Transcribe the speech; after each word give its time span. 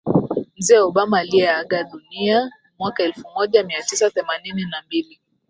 Mzee 0.57 0.79
Obama 0.81 1.19
aliyeaga 1.19 1.83
dunia 1.83 2.51
mwaka 2.79 3.03
elfu 3.03 3.27
moja 3.35 3.63
mia 3.63 3.83
tisa 3.83 4.09
themanini 4.09 4.61
na 4.65 4.83
mbili 4.87 5.19